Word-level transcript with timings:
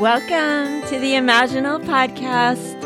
Welcome 0.00 0.80
to 0.88 0.98
the 0.98 1.12
Imaginal 1.12 1.84
Podcast. 1.84 2.80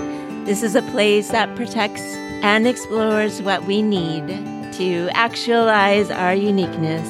This 0.47 0.65
is 0.65 0.75
a 0.75 0.83
place 0.83 1.29
that 1.29 1.55
protects 1.55 2.03
and 2.43 2.67
explores 2.67 3.41
what 3.41 3.67
we 3.67 3.83
need 3.83 4.27
to 4.73 5.09
actualize 5.13 6.11
our 6.11 6.35
uniqueness. 6.35 7.09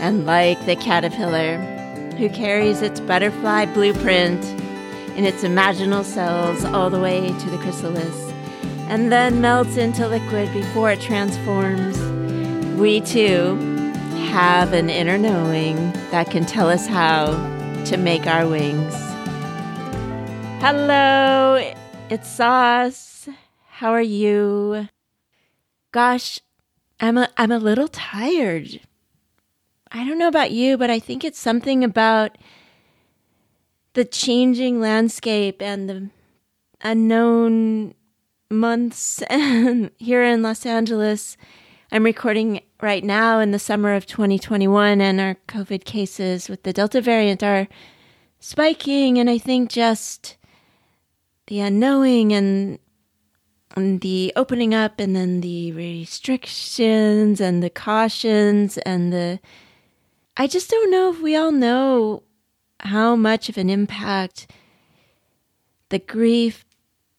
And 0.00 0.24
like 0.24 0.64
the 0.64 0.76
caterpillar 0.76 1.58
who 2.16 2.30
carries 2.30 2.80
its 2.80 3.00
butterfly 3.00 3.66
blueprint 3.66 4.42
in 5.14 5.26
its 5.26 5.42
imaginal 5.42 6.04
cells 6.04 6.64
all 6.64 6.88
the 6.88 6.98
way 6.98 7.26
to 7.38 7.50
the 7.50 7.58
chrysalis 7.58 8.32
and 8.88 9.12
then 9.12 9.42
melts 9.42 9.76
into 9.76 10.08
liquid 10.08 10.50
before 10.54 10.90
it 10.90 11.02
transforms, 11.02 12.00
we 12.80 13.02
too 13.02 13.56
have 14.30 14.72
an 14.72 14.88
inner 14.88 15.18
knowing 15.18 15.76
that 16.10 16.30
can 16.30 16.46
tell 16.46 16.70
us 16.70 16.86
how 16.86 17.30
to 17.86 17.96
make 17.96 18.26
our 18.26 18.46
wings. 18.46 18.94
Hello, 20.60 21.72
it's 22.08 22.28
Sas. 22.28 23.28
How 23.68 23.90
are 23.90 24.00
you? 24.00 24.88
Gosh, 25.90 26.40
I'm 27.00 27.18
a 27.18 27.28
I'm 27.36 27.50
a 27.50 27.58
little 27.58 27.88
tired. 27.88 28.80
I 29.90 30.06
don't 30.06 30.18
know 30.18 30.28
about 30.28 30.52
you, 30.52 30.78
but 30.78 30.90
I 30.90 31.00
think 31.00 31.24
it's 31.24 31.38
something 31.38 31.82
about 31.82 32.38
the 33.94 34.04
changing 34.04 34.80
landscape 34.80 35.60
and 35.60 35.88
the 35.88 36.10
unknown 36.80 37.94
months 38.48 39.22
here 39.98 40.22
in 40.22 40.42
Los 40.42 40.64
Angeles. 40.64 41.36
I'm 41.94 42.04
recording 42.04 42.62
right 42.80 43.04
now 43.04 43.38
in 43.40 43.50
the 43.50 43.58
summer 43.58 43.92
of 43.92 44.06
2021, 44.06 45.02
and 45.02 45.20
our 45.20 45.36
COVID 45.46 45.84
cases 45.84 46.48
with 46.48 46.62
the 46.62 46.72
Delta 46.72 47.02
variant 47.02 47.42
are 47.42 47.68
spiking. 48.40 49.18
And 49.18 49.28
I 49.28 49.36
think 49.36 49.68
just 49.68 50.38
the 51.48 51.60
unknowing 51.60 52.32
and, 52.32 52.78
and 53.76 54.00
the 54.00 54.32
opening 54.36 54.72
up, 54.74 55.00
and 55.00 55.14
then 55.14 55.42
the 55.42 55.72
restrictions 55.72 57.42
and 57.42 57.62
the 57.62 57.68
cautions, 57.68 58.78
and 58.78 59.12
the 59.12 59.38
I 60.34 60.46
just 60.46 60.70
don't 60.70 60.90
know 60.90 61.12
if 61.12 61.20
we 61.20 61.36
all 61.36 61.52
know 61.52 62.22
how 62.80 63.16
much 63.16 63.50
of 63.50 63.58
an 63.58 63.68
impact 63.68 64.50
the 65.90 65.98
grief 65.98 66.64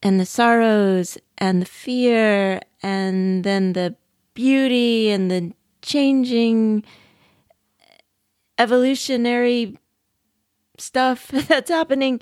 and 0.02 0.20
the 0.20 0.26
sorrows 0.26 1.20
and 1.38 1.62
the 1.62 1.68
fear 1.68 2.60
and 2.82 3.44
then 3.44 3.74
the 3.74 3.96
beauty 4.34 5.10
and 5.10 5.30
the 5.30 5.54
changing 5.82 6.84
evolutionary 8.58 9.78
stuff 10.78 11.28
that's 11.48 11.70
happening. 11.70 12.20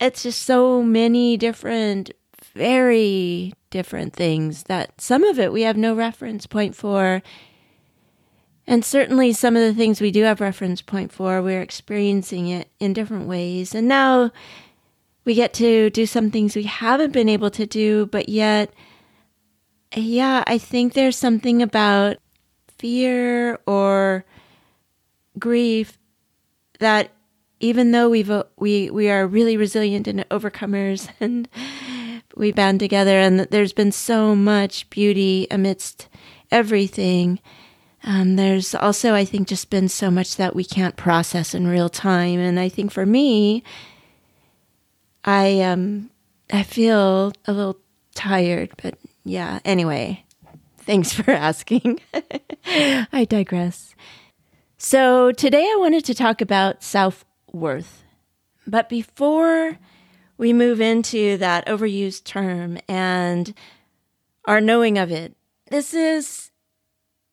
It's 0.00 0.22
just 0.22 0.42
so 0.42 0.82
many 0.82 1.36
different, 1.36 2.10
very 2.54 3.52
different 3.70 4.14
things 4.14 4.64
that 4.64 5.00
some 5.00 5.22
of 5.24 5.38
it 5.38 5.52
we 5.52 5.62
have 5.62 5.76
no 5.76 5.94
reference 5.94 6.46
point 6.46 6.74
for. 6.74 7.22
And 8.66 8.84
certainly 8.84 9.32
some 9.32 9.56
of 9.56 9.62
the 9.62 9.74
things 9.74 10.00
we 10.00 10.10
do 10.10 10.22
have 10.22 10.40
reference 10.40 10.80
point 10.80 11.12
for, 11.12 11.42
we're 11.42 11.62
experiencing 11.62 12.48
it 12.48 12.68
in 12.78 12.92
different 12.92 13.26
ways. 13.26 13.74
And 13.74 13.88
now 13.88 14.30
we 15.24 15.34
get 15.34 15.52
to 15.54 15.90
do 15.90 16.06
some 16.06 16.30
things 16.30 16.54
we 16.56 16.64
haven't 16.64 17.12
been 17.12 17.28
able 17.28 17.50
to 17.50 17.66
do, 17.66 18.06
but 18.06 18.28
yet 18.28 18.72
yeah, 19.94 20.44
I 20.46 20.58
think 20.58 20.92
there's 20.92 21.16
something 21.16 21.62
about 21.62 22.16
fear 22.78 23.58
or 23.66 24.24
grief 25.38 25.98
that 26.78 27.10
even 27.60 27.92
though 27.92 28.08
we've 28.08 28.30
uh, 28.30 28.44
we 28.56 28.90
we 28.90 29.10
are 29.10 29.26
really 29.26 29.56
resilient 29.56 30.08
and 30.08 30.26
overcomers 30.30 31.08
and 31.20 31.48
we 32.36 32.52
band 32.52 32.80
together 32.80 33.18
and 33.18 33.40
there's 33.40 33.72
been 33.72 33.92
so 33.92 34.34
much 34.34 34.88
beauty 34.90 35.46
amidst 35.50 36.08
everything 36.50 37.38
um, 38.02 38.36
there's 38.36 38.74
also 38.74 39.14
i 39.14 39.24
think 39.24 39.46
just 39.46 39.68
been 39.70 39.88
so 39.88 40.10
much 40.10 40.36
that 40.36 40.56
we 40.56 40.64
can't 40.64 40.96
process 40.96 41.54
in 41.54 41.66
real 41.66 41.88
time. 41.88 42.40
And 42.40 42.58
i 42.58 42.68
think 42.68 42.90
for 42.92 43.04
me 43.04 43.62
i 45.24 45.60
um 45.60 46.10
i 46.52 46.62
feel 46.62 47.32
a 47.46 47.52
little 47.52 47.78
tired 48.14 48.70
but 48.82 48.94
yeah, 49.30 49.60
anyway, 49.64 50.24
thanks 50.78 51.12
for 51.14 51.30
asking. 51.30 52.00
I 52.66 53.26
digress. 53.28 53.94
So, 54.76 55.30
today 55.32 55.62
I 55.62 55.76
wanted 55.78 56.04
to 56.06 56.14
talk 56.14 56.40
about 56.40 56.82
self 56.82 57.24
worth. 57.52 58.02
But 58.66 58.88
before 58.88 59.78
we 60.36 60.52
move 60.52 60.80
into 60.80 61.36
that 61.36 61.66
overused 61.66 62.24
term 62.24 62.78
and 62.88 63.54
our 64.46 64.60
knowing 64.60 64.98
of 64.98 65.10
it, 65.10 65.36
this 65.70 65.94
is 65.94 66.50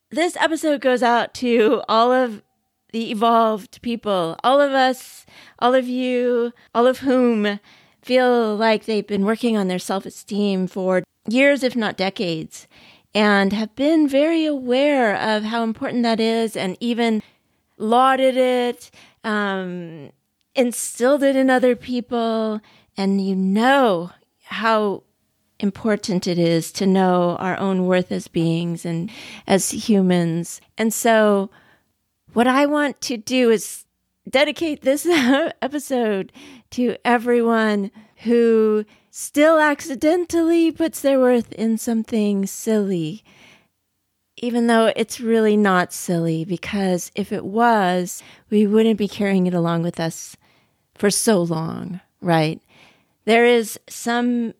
this 0.10 0.36
episode 0.38 0.82
goes 0.82 1.02
out 1.04 1.34
to 1.36 1.82
all 1.90 2.12
of 2.12 2.44
the 2.92 3.12
evolved 3.12 3.82
people, 3.82 4.38
all 4.44 4.62
of 4.62 4.72
us, 4.72 5.26
all 5.60 5.74
of 5.74 5.88
you, 5.88 6.54
all 6.76 6.86
of 6.86 7.00
whom 7.00 7.60
feel 8.08 8.56
like 8.56 8.86
they've 8.86 9.06
been 9.06 9.26
working 9.26 9.58
on 9.58 9.68
their 9.68 9.78
self 9.78 10.06
esteem 10.06 10.66
for 10.66 11.04
years, 11.28 11.62
if 11.62 11.76
not 11.76 11.98
decades, 11.98 12.66
and 13.14 13.52
have 13.52 13.76
been 13.76 14.08
very 14.08 14.46
aware 14.46 15.14
of 15.16 15.44
how 15.44 15.64
important 15.64 16.04
that 16.04 16.20
is 16.20 16.56
and 16.56 16.78
even 16.80 17.22
lauded 17.78 18.38
it, 18.38 18.90
um, 19.26 20.10
instilled 20.56 21.22
it 21.22 21.36
in 21.36 21.50
other 21.50 21.76
people. 21.76 22.62
And 22.96 23.20
you 23.20 23.36
know 23.36 24.12
how 24.46 25.04
important 25.60 26.28
it 26.28 26.40
is 26.40 26.72
to 26.72 26.88
know 26.88 27.36
our 27.40 27.60
own 27.60 27.88
worth 27.88 28.12
as 28.12 28.30
beings 28.30 28.86
and 28.86 29.12
as 29.46 29.72
humans. 29.72 30.62
And 30.78 30.94
so, 30.94 31.50
what 32.32 32.48
I 32.48 32.66
want 32.66 33.02
to 33.02 33.18
do 33.18 33.50
is 33.52 33.84
dedicate 34.30 34.82
this 34.82 35.06
episode 35.62 36.32
to 36.72 36.96
everyone 37.06 37.92
who 38.24 38.86
still 39.12 39.60
accidentally 39.60 40.72
puts 40.72 41.02
their 41.02 41.20
worth 41.20 41.52
in 41.54 41.78
something 41.78 42.46
silly, 42.46 43.24
even 44.38 44.68
though 44.68 44.92
it's 44.96 45.20
really 45.20 45.58
not 45.58 45.94
silly, 45.94 46.46
because 46.46 47.12
if 47.16 47.32
it 47.32 47.46
was, 47.46 48.22
we 48.50 48.68
wouldn't 48.68 48.98
be 48.98 49.08
carrying 49.08 49.48
it 49.48 49.54
along 49.54 49.84
with 49.84 50.00
us 50.00 50.36
for 50.96 51.10
so 51.10 51.42
long, 51.42 52.00
right? 52.22 52.62
There 53.26 53.46
is 53.46 53.80
some 53.88 54.54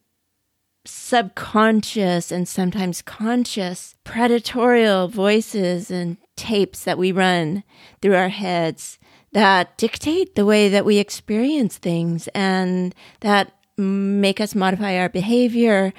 subconscious 0.86 2.32
and 2.32 2.48
sometimes 2.48 3.02
conscious 3.02 3.96
predatorial 4.06 5.10
voices 5.10 5.92
and 5.92 6.18
tapes 6.36 6.84
that 6.84 6.98
we 6.98 7.12
run 7.12 7.64
through 8.02 8.16
our 8.16 8.30
heads 8.30 8.98
that 9.34 9.78
dictate 9.78 10.36
the 10.36 10.46
way 10.46 10.70
that 10.70 10.86
we 10.86 10.98
experience 10.98 11.78
things 11.78 12.28
and 12.30 12.96
that 13.20 13.54
make 13.78 14.42
us 14.42 14.56
modify 14.56 14.98
our 14.98 15.10
behavior, 15.10 15.94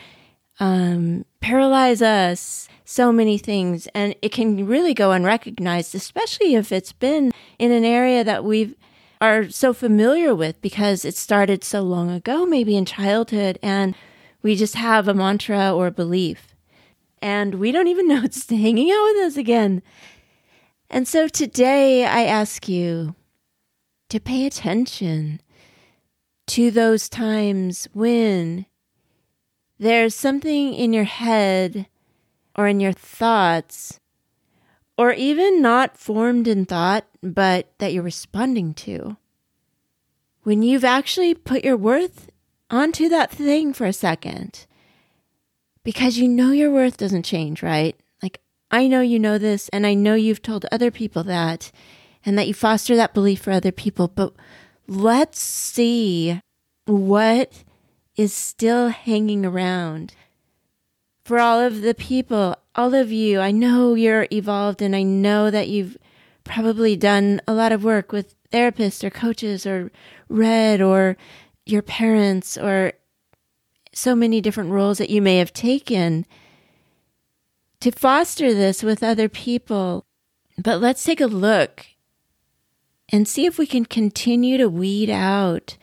um, 0.61 1.25
paralyze 1.41 2.03
us, 2.03 2.69
so 2.85 3.13
many 3.13 3.39
things. 3.39 3.87
And 3.95 4.15
it 4.23 4.33
can 4.33 4.67
really 4.67 4.95
go 4.95 5.13
unrecognized, 5.13 5.95
especially 5.95 6.55
if 6.55 6.73
it's 6.73 6.93
been 6.93 7.33
in 7.59 7.71
an 7.71 7.85
area 7.85 8.25
that 8.25 8.45
we 8.45 8.75
are 9.21 9.51
so 9.51 9.73
familiar 9.73 10.35
with 10.35 10.61
because 10.61 11.05
it 11.05 11.15
started 11.17 11.63
so 11.65 11.83
long 11.83 12.11
ago, 12.11 12.47
maybe 12.47 12.77
in 12.77 12.85
childhood, 12.85 13.59
and 13.63 13.95
we 14.43 14.55
just 14.55 14.75
have 14.75 15.09
a 15.09 15.15
mantra 15.15 15.75
or 15.75 15.89
a 15.89 15.93
belief. 15.93 16.55
And 17.21 17.57
we 17.57 17.73
don't 17.73 17.89
even 17.89 18.09
know 18.09 18.23
it's 18.25 18.49
hanging 18.49 18.91
out 18.91 19.05
with 19.13 19.27
us 19.27 19.37
again. 19.37 19.83
And 20.91 21.07
so 21.07 21.29
today 21.29 22.05
I 22.05 22.25
ask 22.25 22.69
you 22.69 23.15
to 24.09 24.21
pay 24.21 24.47
attention 24.47 25.41
to 26.49 26.71
those 26.71 27.09
times 27.09 27.89
when 27.93 28.65
there's 29.79 30.15
something 30.15 30.73
in 30.73 30.93
your 30.93 31.05
head 31.05 31.87
or 32.57 32.67
in 32.67 32.81
your 32.81 32.93
thoughts, 32.93 34.01
or 34.97 35.13
even 35.13 35.63
not 35.63 35.97
formed 35.97 36.49
in 36.49 36.65
thought, 36.65 37.07
but 37.23 37.71
that 37.79 37.93
you're 37.93 38.03
responding 38.03 38.75
to. 38.75 39.17
When 40.43 40.63
you've 40.63 40.85
actually 40.85 41.35
put 41.35 41.65
your 41.65 41.77
worth 41.77 42.31
onto 42.69 43.09
that 43.11 43.31
thing 43.31 43.73
for 43.73 43.87
a 43.87 43.93
second, 43.93 44.67
because 45.85 46.19
you 46.19 46.27
know 46.27 46.51
your 46.51 46.73
worth 46.73 46.97
doesn't 46.97 47.23
change, 47.23 47.63
right? 47.63 47.95
I 48.71 48.87
know 48.87 49.01
you 49.01 49.19
know 49.19 49.39
this, 49.39 49.69
and 49.71 49.87
I 49.87 49.95
know 49.95 50.15
you've 50.15 50.43
told 50.43 50.67
other 50.71 50.91
people 50.91 51.25
that, 51.25 51.73
and 52.25 52.39
that 52.39 52.49
you 52.49 52.55
foster 52.55 52.97
that 52.97 53.15
belief 53.15 53.41
for 53.41 53.51
other 53.51 53.73
people, 53.73 54.09
but 54.09 54.35
let's 54.87 55.41
see 55.41 56.41
what 56.87 57.65
is 58.17 58.35
still 58.35 58.89
hanging 58.89 59.47
around. 59.47 60.15
For 61.25 61.39
all 61.39 61.61
of 61.61 61.83
the 61.83 61.95
people, 61.95 62.57
all 62.75 62.95
of 62.95 63.13
you, 63.13 63.41
I 63.41 63.51
know 63.51 63.95
you're 63.95 64.27
evolved 64.33 64.83
and 64.83 64.97
I 64.97 65.03
know 65.03 65.51
that 65.51 65.69
you've 65.69 65.97
probably 66.45 66.97
done 66.97 67.41
a 67.47 67.53
lot 67.53 67.73
of 67.73 67.85
work 67.85 68.13
with 68.13 68.35
therapists 68.51 69.05
or 69.05 69.11
coaches 69.11 69.67
or 69.67 69.93
read 70.29 70.81
or 70.81 71.17
your 71.67 71.83
parents 71.83 72.57
or 72.57 72.95
so 73.93 74.15
many 74.15 74.41
different 74.41 74.71
roles 74.71 74.99
that 74.99 75.11
you 75.11 75.21
may 75.21 75.39
have 75.39 75.53
taken 75.53 76.25
to 77.81 77.91
foster 77.91 78.53
this 78.53 78.83
with 78.83 79.03
other 79.03 79.29
people. 79.29 80.05
But 80.57 80.81
let's 80.81 81.05
take 81.05 81.21
a 81.21 81.27
look 81.27 81.87
and 83.11 83.27
see 83.27 83.47
if 83.47 83.59
we 83.59 83.67
can 83.67 83.85
continue 83.85 84.59
to 84.59 84.69
weed 84.69 85.09
out 85.11 85.77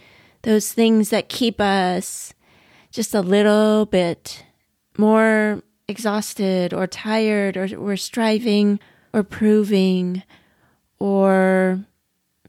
those 0.44 0.72
things 0.72 1.10
that 1.10 1.30
keep 1.30 1.60
us 1.60 2.34
just 2.92 3.16
a 3.16 3.22
little 3.22 3.86
bit 3.86 4.46
more 4.98 5.62
exhausted 5.88 6.74
or 6.74 6.88
tired 6.88 7.58
or 7.58 7.68
we're 7.80 7.98
striving 7.98 8.80
or 9.14 9.24
proving 9.24 10.24
or 11.00 11.84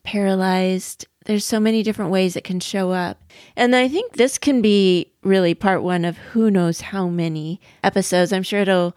paralyzed. 0.03 1.07
There's 1.25 1.45
so 1.45 1.59
many 1.59 1.83
different 1.83 2.11
ways 2.11 2.37
it 2.37 2.45
can 2.45 2.61
show 2.61 2.93
up. 2.93 3.25
And 3.57 3.75
I 3.75 3.89
think 3.89 4.13
this 4.13 4.39
can 4.39 4.63
be 4.63 5.13
really 5.23 5.55
part 5.55 5.83
one 5.83 6.05
of 6.05 6.19
who 6.19 6.51
knows 6.51 6.81
how 6.83 7.09
many 7.09 7.61
episodes. 7.83 8.33
I'm 8.33 8.45
sure 8.45 8.61
it'll 8.61 8.97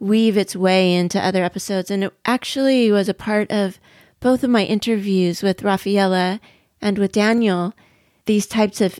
weave 0.00 0.36
its 0.36 0.56
way 0.56 0.92
into 0.92 1.24
other 1.24 1.44
episodes. 1.44 1.90
And 1.90 2.02
it 2.04 2.12
actually 2.24 2.90
was 2.90 3.08
a 3.08 3.14
part 3.14 3.50
of 3.52 3.78
both 4.18 4.42
of 4.42 4.50
my 4.50 4.64
interviews 4.64 5.42
with 5.42 5.62
Rafaela 5.62 6.40
and 6.80 6.98
with 6.98 7.12
Daniel. 7.12 7.74
These 8.26 8.46
types 8.46 8.80
of, 8.80 8.98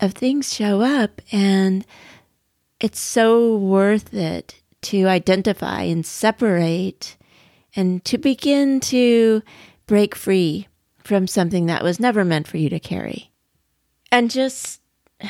of 0.00 0.14
things 0.14 0.54
show 0.54 0.80
up, 0.80 1.20
and 1.32 1.84
it's 2.80 3.00
so 3.00 3.56
worth 3.56 4.14
it 4.14 4.62
to 4.80 5.06
identify 5.06 5.82
and 5.82 6.06
separate 6.06 7.16
and 7.74 8.04
to 8.04 8.18
begin 8.18 8.80
to 8.80 9.42
break 9.86 10.14
free 10.14 10.68
from 10.98 11.26
something 11.26 11.66
that 11.66 11.82
was 11.82 11.98
never 11.98 12.24
meant 12.24 12.46
for 12.46 12.58
you 12.58 12.68
to 12.68 12.80
carry. 12.80 13.30
And 14.12 14.30
just 14.30 14.80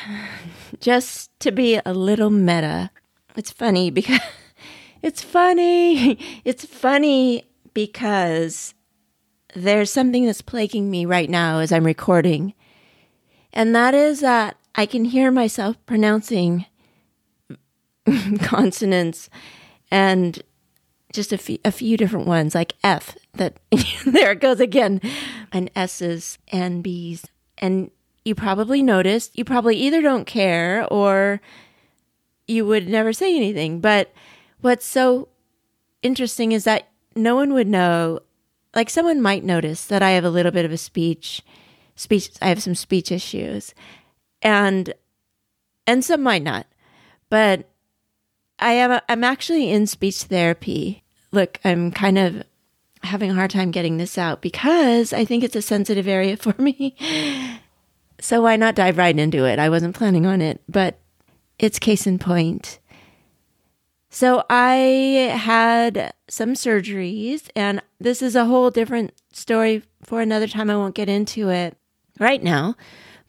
just 0.79 1.37
to 1.39 1.51
be 1.51 1.79
a 1.85 1.93
little 1.93 2.29
meta. 2.29 2.91
It's 3.35 3.51
funny 3.51 3.89
because 3.89 4.19
it's 5.01 5.21
funny. 5.21 6.17
It's 6.45 6.65
funny 6.65 7.43
because 7.73 8.73
there's 9.55 9.91
something 9.91 10.25
that's 10.25 10.41
plaguing 10.41 10.89
me 10.89 11.05
right 11.05 11.29
now 11.29 11.59
as 11.59 11.71
I'm 11.71 11.85
recording. 11.85 12.53
And 13.53 13.75
that 13.75 13.93
is 13.93 14.19
that 14.21 14.57
I 14.75 14.85
can 14.85 15.05
hear 15.05 15.31
myself 15.31 15.75
pronouncing 15.85 16.65
consonants 18.41 19.29
and 19.91 20.41
just 21.11 21.33
a 21.33 21.37
few, 21.37 21.57
a 21.65 21.71
few 21.71 21.97
different 21.97 22.27
ones 22.27 22.53
like 22.53 22.75
F 22.83 23.17
that 23.33 23.57
there 24.05 24.31
it 24.31 24.41
goes 24.41 24.59
again 24.59 25.01
and 25.51 25.71
S's 25.75 26.37
and 26.51 26.83
B's 26.83 27.25
and 27.57 27.89
you 28.23 28.35
probably 28.35 28.83
noticed 28.83 29.37
you 29.37 29.43
probably 29.43 29.75
either 29.75 30.01
don't 30.01 30.25
care 30.25 30.85
or 30.91 31.41
you 32.47 32.65
would 32.65 32.87
never 32.87 33.11
say 33.11 33.35
anything 33.35 33.79
but 33.79 34.13
what's 34.61 34.85
so 34.85 35.29
interesting 36.01 36.51
is 36.51 36.63
that 36.63 36.89
no 37.15 37.35
one 37.35 37.53
would 37.53 37.67
know 37.67 38.19
like 38.75 38.89
someone 38.89 39.21
might 39.21 39.43
notice 39.43 39.85
that 39.85 40.03
I 40.03 40.11
have 40.11 40.23
a 40.23 40.29
little 40.29 40.51
bit 40.51 40.65
of 40.65 40.71
a 40.71 40.77
speech 40.77 41.41
speech 41.95 42.31
I 42.41 42.49
have 42.49 42.63
some 42.63 42.75
speech 42.75 43.11
issues 43.11 43.73
and 44.41 44.93
and 45.87 46.05
some 46.05 46.21
might 46.21 46.43
not 46.43 46.65
but 47.29 47.69
I 48.59 48.73
am 48.73 48.99
I'm 49.07 49.23
actually 49.23 49.71
in 49.71 49.87
speech 49.87 50.23
therapy. 50.23 51.03
Look, 51.31 51.59
I'm 51.63 51.91
kind 51.91 52.17
of 52.17 52.43
having 53.03 53.31
a 53.31 53.35
hard 53.35 53.51
time 53.51 53.71
getting 53.71 53.97
this 53.97 54.17
out 54.17 54.41
because 54.41 55.13
I 55.13 55.23
think 55.23 55.43
it's 55.43 55.55
a 55.55 55.61
sensitive 55.61 56.07
area 56.07 56.35
for 56.37 56.53
me. 56.61 56.95
So 58.19 58.41
why 58.41 58.57
not 58.57 58.75
dive 58.75 58.97
right 58.97 59.17
into 59.17 59.45
it? 59.45 59.59
I 59.59 59.69
wasn't 59.69 59.95
planning 59.95 60.25
on 60.25 60.41
it, 60.41 60.61
but 60.67 60.99
it's 61.57 61.79
case 61.79 62.05
in 62.05 62.19
point. 62.19 62.79
So 64.09 64.43
I 64.49 64.73
had 65.35 66.13
some 66.27 66.53
surgeries, 66.53 67.49
and 67.55 67.81
this 67.99 68.21
is 68.21 68.35
a 68.35 68.45
whole 68.45 68.71
different 68.71 69.13
story 69.31 69.83
for 70.03 70.21
another 70.21 70.47
time. 70.47 70.69
I 70.69 70.75
won't 70.75 70.95
get 70.95 71.09
into 71.09 71.49
it 71.49 71.77
right 72.19 72.41
now. 72.41 72.75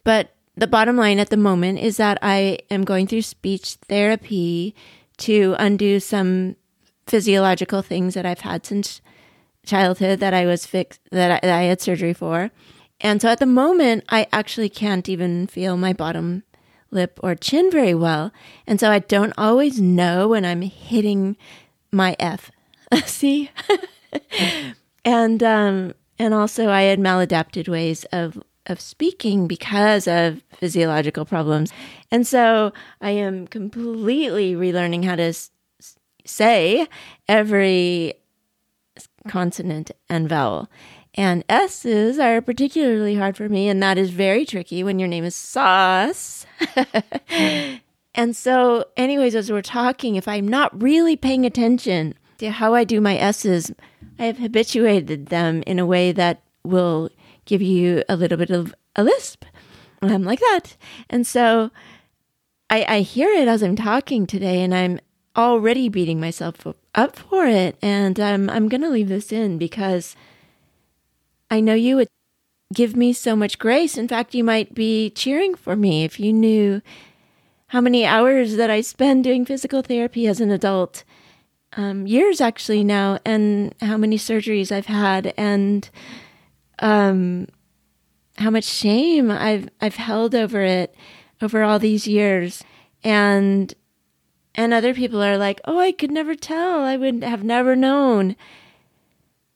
But 0.05 0.35
the 0.57 0.67
bottom 0.67 0.97
line 0.97 1.19
at 1.19 1.31
the 1.31 1.37
moment 1.37 1.81
is 1.81 1.99
that 1.99 2.19
I 2.23 2.59
am 2.71 2.85
going 2.85 3.07
through 3.07 3.23
speech 3.23 3.75
therapy 3.89 4.75
to 5.19 5.55
undo 5.59 6.01
some 6.01 6.57
physiological 7.07 7.83
things 7.83 8.15
that 8.15 8.25
I've 8.25 8.41
had 8.41 8.65
since 8.65 9.03
childhood 9.67 10.21
that 10.21 10.33
I 10.33 10.47
was 10.47 10.65
fixed, 10.65 11.01
that 11.11 11.31
I, 11.31 11.47
that 11.47 11.59
I 11.59 11.63
had 11.65 11.81
surgery 11.81 12.15
for. 12.15 12.51
And 13.01 13.21
so 13.21 13.29
at 13.29 13.39
the 13.39 13.47
moment, 13.47 14.05
I 14.09 14.27
actually 14.33 14.69
can't 14.69 15.09
even 15.09 15.47
feel 15.47 15.77
my 15.77 15.93
bottom 15.93 16.43
lip 16.91 17.19
or 17.23 17.35
chin 17.35 17.71
very 17.71 17.95
well. 17.95 18.33
And 18.67 18.81
so 18.81 18.91
I 18.91 18.99
don't 19.01 19.33
always 19.39 19.81
know 19.81 20.29
when 20.29 20.45
I'm 20.45 20.63
hitting 20.63 21.37
my 21.93 22.17
F. 22.19 22.51
See? 23.05 23.51
and, 25.05 25.43
um, 25.43 25.95
and 26.19 26.35
also 26.35 26.69
I 26.69 26.83
had 26.83 26.99
maladapted 26.99 27.69
ways 27.69 28.05
of 28.13 28.41
of 28.67 28.81
speaking 28.81 29.49
because 29.49 30.07
of 30.07 30.43
physiological 30.59 31.25
problems. 31.25 31.73
And 32.11 32.27
so 32.27 32.73
I 33.01 33.11
am 33.11 33.47
completely 33.47 34.55
relearning 34.55 35.05
how 35.05 35.17
to 35.17 35.23
s- 35.25 35.51
say 36.25 36.87
every 37.27 38.15
consonant 39.29 39.91
and 40.09 40.29
vowel. 40.29 40.69
And 41.15 41.45
S's 41.49 42.19
are 42.19 42.41
particularly 42.41 43.17
hard 43.17 43.37
for 43.37 43.49
me, 43.49 43.69
and 43.69 43.83
that 43.83 43.99
is 43.99 44.11
very 44.11 44.47
tricky 44.47 44.85
when 44.85 44.99
your 44.99 45.09
name 45.09 45.25
is 45.25 45.35
Sas. 45.35 46.47
and 48.15 48.37
so, 48.37 48.85
anyways, 48.97 49.35
as 49.35 49.51
we're 49.51 49.63
talking, 49.63 50.15
if 50.15 50.29
I'm 50.29 50.47
not 50.47 50.81
really 50.81 51.17
paying 51.17 51.45
attention 51.45 52.15
to 52.39 52.51
how 52.51 52.75
I 52.75 52.85
do 52.85 53.01
my 53.01 53.17
S's, 53.17 53.73
I 54.19 54.27
have 54.27 54.39
habituated 54.39 55.27
them 55.27 55.65
in 55.67 55.79
a 55.79 55.87
way 55.87 56.13
that 56.13 56.43
will 56.63 57.11
give 57.45 57.63
you 57.63 58.05
a 58.09 58.17
little 58.17 58.39
bit 58.39 58.51
of 58.51 58.75
a 58.95 59.03
lisp. 59.03 59.45
I'm 60.03 60.25
like 60.25 60.41
that. 60.41 60.77
And 61.09 61.27
so 61.27 61.71
I, 62.71 62.85
I 62.89 63.01
hear 63.01 63.29
it 63.31 63.49
as 63.49 63.63
I'm 63.63 63.77
talking 63.77 64.27
today, 64.27 64.63
and 64.63 64.75
I'm 64.75 65.01
already 65.37 65.89
beating 65.89 66.21
myself 66.21 66.67
up 66.95 67.17
for 67.17 67.47
it. 67.47 67.77
And 67.83 68.21
um, 68.21 68.49
I'm 68.49 68.69
going 68.69 68.83
to 68.83 68.91
leave 68.91 69.09
this 69.09 69.33
in 69.33 69.59
because 69.59 70.15
I 71.51 71.61
know 71.61 71.75
you 71.75 71.97
would 71.97 72.09
give 72.75 72.97
me 72.97 73.13
so 73.13 73.37
much 73.37 73.59
grace. 73.59 73.99
In 73.99 74.09
fact, 74.09 74.35
you 74.35 74.45
might 74.45 74.75
be 74.75 75.11
cheering 75.11 75.55
for 75.55 75.77
me 75.77 76.05
if 76.05 76.21
you 76.21 76.33
knew 76.33 76.83
how 77.69 77.81
many 77.81 78.05
hours 78.05 78.57
that 78.57 78.71
I 78.71 78.81
spend 78.81 79.25
doing 79.25 79.45
physical 79.45 79.83
therapy 79.83 80.27
as 80.27 80.41
an 80.41 80.51
adult. 80.51 81.05
Um, 81.77 82.07
years 82.07 82.41
actually 82.41 82.85
now, 82.85 83.21
and 83.25 83.75
how 83.81 83.97
many 83.97 84.19
surgeries 84.19 84.73
I've 84.73 84.87
had, 84.87 85.35
and 85.37 85.89
um, 86.81 87.47
how 88.39 88.51
much 88.51 88.65
shame 88.65 89.31
I've 89.31 89.69
I've 89.81 89.97
held 89.97 90.35
over 90.35 90.63
it 90.63 90.95
over 91.43 91.63
all 91.63 91.79
these 91.79 92.09
years, 92.09 92.65
and 93.05 93.73
and 94.55 94.75
other 94.75 94.95
people 94.95 95.23
are 95.23 95.39
like, 95.39 95.61
"Oh, 95.65 95.79
I 95.79 95.93
could 95.93 96.11
never 96.11 96.35
tell. 96.35 96.81
I 96.83 96.97
would 96.97 97.23
have 97.25 97.45
never 97.45 97.77
known." 97.77 98.37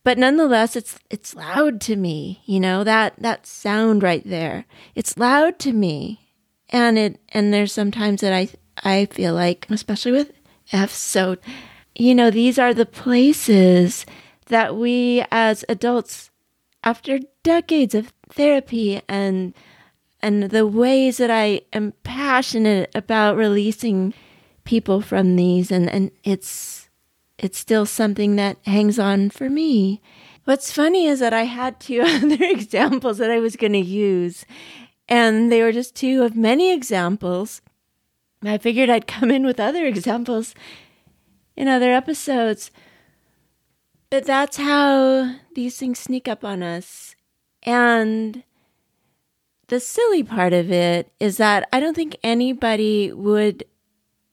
But 0.05 0.19
nonetheless, 0.19 0.77
it's 0.77 0.99
it's 1.11 1.35
loud 1.35 1.81
to 1.83 1.97
me. 1.97 2.43
You 2.45 2.61
know 2.61 2.85
that 2.85 3.15
that 3.19 3.47
sound 3.47 4.03
right 4.03 4.23
there. 4.25 4.67
It's 4.95 5.17
loud 5.17 5.59
to 5.61 5.73
me, 5.73 6.31
and 6.69 6.99
it 6.99 7.21
and 7.31 7.53
there's 7.53 7.73
sometimes 7.73 8.21
that 8.21 8.33
I 8.33 8.49
I 8.83 9.07
feel 9.07 9.33
like, 9.35 9.67
especially 9.71 10.13
with 10.13 10.33
F, 10.73 10.91
so 10.91 11.39
you 11.95 12.15
know 12.15 12.31
these 12.31 12.59
are 12.59 12.75
the 12.75 12.87
places 12.87 14.05
that 14.47 14.77
we 14.77 15.25
as 15.31 15.65
adults 15.71 16.31
after 16.83 17.19
decades 17.43 17.95
of 17.95 18.13
therapy 18.29 19.01
and 19.09 19.55
and 20.21 20.45
the 20.45 20.67
ways 20.67 21.17
that 21.17 21.31
I 21.31 21.63
am 21.73 21.93
passionate 22.03 22.91
about 22.95 23.37
releasing 23.37 24.13
people 24.65 25.01
from 25.01 25.37
these 25.37 25.71
and, 25.71 25.89
and 25.91 26.11
it's 26.25 26.84
it's 27.39 27.59
still 27.59 27.87
something 27.87 28.37
that 28.37 28.59
hangs 28.65 28.99
on 28.99 29.31
for 29.31 29.51
me. 29.51 30.01
What's 30.45 30.73
funny 30.73 31.07
is 31.07 31.21
that 31.21 31.33
I 31.33 31.45
had 31.45 31.81
two 31.81 32.01
other 32.05 32.39
examples 32.41 33.19
that 33.19 33.31
I 33.31 33.41
was 33.41 33.57
going 33.57 33.73
to 33.73 33.79
use, 33.79 34.45
and 35.09 35.51
they 35.51 35.63
were 35.63 35.73
just 35.73 35.95
two 35.95 36.23
of 36.23 36.37
many 36.37 36.73
examples. 36.73 37.63
I 38.43 38.59
figured 38.59 38.91
I'd 38.91 39.07
come 39.07 39.31
in 39.31 39.45
with 39.45 39.59
other 39.59 39.87
examples 39.87 40.55
in 41.57 41.69
other 41.69 41.93
episodes. 41.93 42.71
But 44.11 44.27
that's 44.27 44.59
how 44.59 45.37
these 45.55 45.77
things 45.79 45.99
sneak 45.99 46.29
up 46.29 46.45
on 46.45 46.63
us. 46.63 47.17
And 47.63 48.45
the 49.69 49.81
silly 49.81 50.23
part 50.23 50.53
of 50.53 50.71
it 50.71 51.11
is 51.19 51.39
that 51.39 51.69
I 51.73 51.81
don't 51.81 51.95
think 51.95 52.17
anybody 52.23 53.13
would 53.13 53.65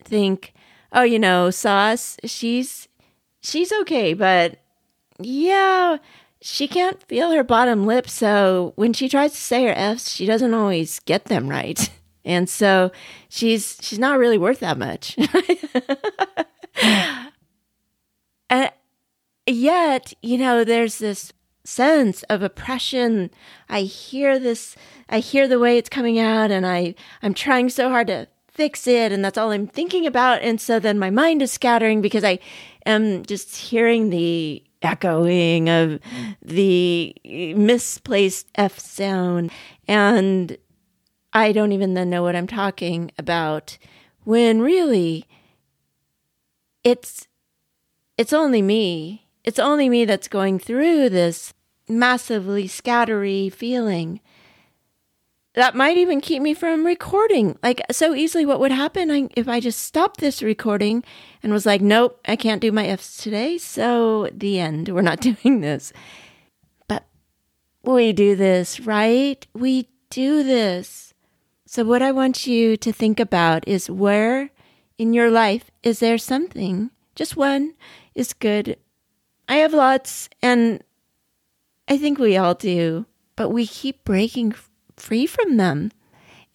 think, 0.04 0.54
oh, 0.92 1.04
you 1.04 1.20
know, 1.20 1.50
Sas, 1.50 2.18
she's 2.26 2.90
she's 3.42 3.72
okay, 3.82 4.14
but 4.14 4.60
yeah, 5.20 5.98
she 6.42 6.68
can't 6.68 7.02
feel 7.04 7.32
her 7.32 7.44
bottom 7.44 7.86
lip, 7.86 8.10
so 8.10 8.74
when 8.76 8.94
she 8.94 9.08
tries 9.10 9.32
to 9.32 9.38
say 9.38 9.66
her 9.66 9.74
F's, 9.76 10.12
she 10.12 10.26
doesn't 10.26 10.54
always 10.54 11.00
get 11.02 11.26
them 11.26 11.50
right. 11.50 11.90
And 12.24 12.48
so 12.48 12.92
she's 13.30 13.80
she's 13.82 13.98
not 13.98 14.20
really 14.20 14.38
worth 14.38 14.60
that 14.60 14.78
much. 14.78 15.18
and 18.48 18.72
yet, 19.48 20.14
you 20.22 20.38
know, 20.38 20.64
there's 20.64 21.00
this 21.00 21.34
sense 21.64 22.24
of 22.24 22.44
oppression. 22.44 23.32
I 23.70 23.82
hear 23.82 24.38
this 24.40 24.76
I 25.10 25.20
hear 25.20 25.48
the 25.48 25.60
way 25.60 25.78
it's 25.78 25.90
coming 25.90 26.20
out 26.20 26.52
and 26.52 26.66
I 26.66 26.96
I'm 27.22 27.34
trying 27.34 27.70
so 27.70 27.90
hard 27.90 28.06
to 28.08 28.28
fix 28.52 28.86
it 28.86 29.12
and 29.12 29.24
that's 29.24 29.38
all 29.38 29.52
I'm 29.52 29.68
thinking 29.68 30.06
about 30.06 30.42
and 30.42 30.60
so 30.60 30.80
then 30.80 31.00
my 31.00 31.10
mind 31.10 31.42
is 31.42 31.52
scattering 31.52 32.02
because 32.02 32.24
I 32.24 32.40
am 32.86 33.24
just 33.26 33.56
hearing 33.56 34.10
the 34.10 34.64
echoing 34.82 35.70
of 35.70 36.00
the 36.42 37.16
misplaced 37.24 38.48
F 38.56 38.80
sound. 38.80 39.52
And 39.88 40.58
I 41.34 41.52
don't 41.52 41.72
even 41.72 41.94
then 41.94 42.10
know 42.10 42.24
what 42.24 42.36
I'm 42.36 42.48
talking 42.48 43.12
about 43.18 43.78
when 44.24 44.62
really 44.62 45.26
it's 46.84 47.28
it's 48.18 48.34
only 48.34 48.62
me. 48.62 49.28
It's 49.44 49.60
only 49.60 49.90
me 49.90 50.06
that's 50.06 50.28
going 50.28 50.60
through 50.60 51.10
this 51.10 51.54
massively 51.88 52.68
scattery 52.68 53.52
feeling 53.52 54.20
that 55.54 55.76
might 55.76 55.98
even 55.98 56.22
keep 56.22 56.42
me 56.42 56.54
from 56.54 56.86
recording. 56.86 57.58
Like 57.62 57.82
so 57.92 58.14
easily, 58.14 58.46
what 58.46 58.60
would 58.60 58.72
happen 58.72 59.30
if 59.36 59.48
I 59.48 59.60
just 59.60 59.82
stopped 59.84 60.20
this 60.20 60.42
recording 60.42 61.04
and 61.44 61.52
was 61.52 61.66
like, 61.66 61.82
nope, 61.82 62.20
I 62.26 62.36
can't 62.36 62.62
do 62.62 62.72
my 62.72 62.88
F's 62.88 63.18
today. 63.18 63.58
So 63.58 64.30
the 64.32 64.60
end. 64.60 64.90
We're 64.90 65.02
not 65.02 65.20
doing 65.44 65.62
this. 65.62 65.92
But 66.88 67.06
we 67.84 68.14
do 68.14 68.36
this, 68.36 68.80
right? 68.80 69.46
We 69.54 69.90
do 70.10 70.44
this. 70.44 71.14
So 71.66 71.84
what 71.84 72.02
I 72.02 72.12
want 72.12 72.48
you 72.48 72.78
to 72.78 72.92
think 72.92 73.20
about 73.20 73.68
is 73.68 73.90
where 73.90 74.52
in 74.98 75.14
your 75.14 75.32
life 75.32 75.72
is 75.84 76.00
there 76.00 76.18
something, 76.18 76.92
just 77.16 77.36
one 77.36 77.74
is 78.14 78.34
good. 78.34 78.78
I 79.48 79.56
have 79.56 79.74
lots 79.74 80.30
and 80.42 80.84
I 81.88 81.98
think 81.98 82.20
we 82.20 82.38
all 82.38 82.54
do, 82.54 83.06
but 83.36 83.50
we 83.50 83.66
keep 83.66 84.04
breaking 84.04 84.54
free 85.02 85.26
from 85.26 85.58
them. 85.58 85.92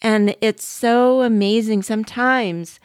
And 0.00 0.37
it's 0.41 0.65
so 0.65 1.23
amazing. 1.23 1.83
Sometimes 1.83 2.79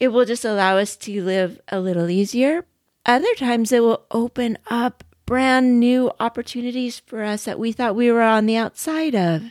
it 0.00 0.08
will 0.08 0.24
just 0.24 0.44
allow 0.44 0.78
us 0.78 0.96
to 0.96 1.22
live 1.22 1.60
a 1.68 1.80
little 1.80 2.08
easier. 2.08 2.64
Other 3.04 3.34
times 3.36 3.72
it 3.72 3.82
will 3.82 4.04
open 4.10 4.58
up 4.68 5.04
brand 5.26 5.78
new 5.78 6.10
opportunities 6.20 7.00
for 7.00 7.22
us 7.22 7.44
that 7.44 7.58
we 7.58 7.72
thought 7.72 7.96
we 7.96 8.10
were 8.10 8.22
on 8.22 8.46
the 8.46 8.56
outside 8.56 9.14
of. 9.14 9.42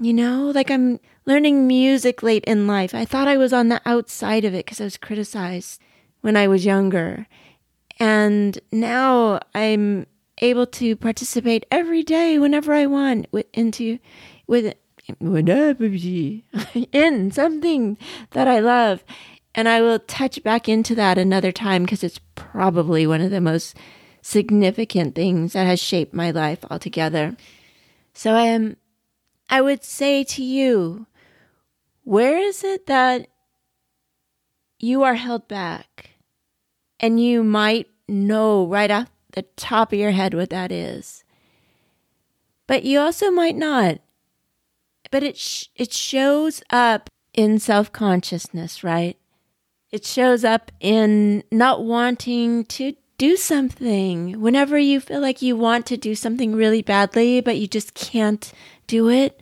You 0.00 0.12
know, 0.12 0.52
like 0.54 0.70
I'm 0.70 1.00
learning 1.26 1.66
music 1.66 2.22
late 2.22 2.44
in 2.44 2.66
life. 2.66 2.94
I 2.94 3.04
thought 3.04 3.26
I 3.26 3.36
was 3.36 3.52
on 3.52 3.68
the 3.68 3.80
outside 3.84 4.44
of 4.44 4.54
it 4.54 4.64
because 4.64 4.80
I 4.80 4.84
was 4.84 4.96
criticized 4.96 5.80
when 6.20 6.36
I 6.36 6.46
was 6.46 6.64
younger. 6.64 7.26
And 7.98 8.58
now 8.70 9.40
I'm 9.54 10.06
able 10.40 10.66
to 10.66 10.96
participate 10.96 11.66
every 11.70 12.02
day 12.02 12.38
whenever 12.38 12.72
I 12.72 12.86
want 12.86 13.26
into 13.52 13.98
with 14.46 14.74
in 16.92 17.30
something 17.30 17.98
that 18.32 18.48
I 18.48 18.58
love. 18.60 19.04
And 19.54 19.68
I 19.68 19.80
will 19.80 19.98
touch 19.98 20.42
back 20.42 20.68
into 20.68 20.94
that 20.94 21.18
another 21.18 21.50
time 21.50 21.84
because 21.84 22.04
it's 22.04 22.20
probably 22.34 23.06
one 23.06 23.20
of 23.20 23.30
the 23.30 23.40
most 23.40 23.76
significant 24.22 25.14
things 25.14 25.54
that 25.54 25.66
has 25.66 25.80
shaped 25.80 26.14
my 26.14 26.30
life 26.30 26.64
altogether. 26.70 27.36
So 28.12 28.34
I 28.34 28.44
am 28.44 28.76
I 29.50 29.60
would 29.62 29.82
say 29.82 30.24
to 30.24 30.44
you, 30.44 31.06
where 32.04 32.38
is 32.38 32.62
it 32.62 32.86
that 32.86 33.28
you 34.78 35.02
are 35.02 35.14
held 35.14 35.48
back? 35.48 36.10
And 37.00 37.22
you 37.22 37.42
might 37.42 37.86
know 38.08 38.66
right 38.66 38.90
off 38.90 39.08
the 39.32 39.42
top 39.56 39.92
of 39.92 39.98
your 39.98 40.12
head 40.12 40.34
what 40.34 40.50
that 40.50 40.72
is. 40.72 41.24
But 42.66 42.84
you 42.84 43.00
also 43.00 43.30
might 43.30 43.56
not. 43.56 43.98
But 45.10 45.22
it 45.22 45.36
sh- 45.36 45.66
it 45.74 45.92
shows 45.92 46.62
up 46.70 47.08
in 47.32 47.58
self-consciousness, 47.58 48.84
right? 48.84 49.16
It 49.90 50.04
shows 50.04 50.44
up 50.44 50.70
in 50.80 51.44
not 51.50 51.84
wanting 51.84 52.64
to 52.66 52.94
do 53.16 53.36
something. 53.36 54.40
Whenever 54.40 54.78
you 54.78 55.00
feel 55.00 55.20
like 55.20 55.40
you 55.40 55.56
want 55.56 55.86
to 55.86 55.96
do 55.96 56.14
something 56.14 56.54
really 56.54 56.82
badly 56.82 57.40
but 57.40 57.56
you 57.56 57.66
just 57.66 57.94
can't 57.94 58.52
do 58.86 59.08
it, 59.08 59.40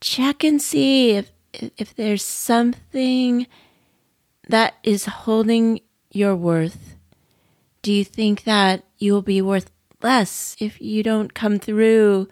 check 0.00 0.44
and 0.44 0.60
see 0.60 1.12
if 1.12 1.30
if 1.78 1.94
there's 1.94 2.24
something 2.24 3.46
that 4.48 4.74
is 4.82 5.06
holding 5.06 5.80
your 6.10 6.36
worth 6.36 6.95
do 7.86 7.92
you 7.92 8.04
think 8.04 8.42
that 8.42 8.82
you 8.98 9.12
will 9.12 9.22
be 9.22 9.40
worth 9.40 9.70
less 10.02 10.56
if 10.58 10.80
you 10.80 11.04
don't 11.04 11.34
come 11.34 11.60
through 11.60 12.26